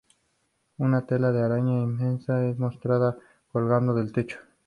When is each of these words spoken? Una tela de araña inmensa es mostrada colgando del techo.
Una 0.79 1.05
tela 1.05 1.31
de 1.31 1.43
araña 1.43 1.77
inmensa 1.79 2.43
es 2.49 2.57
mostrada 2.57 3.15
colgando 3.51 3.93
del 3.93 4.11
techo. 4.11 4.37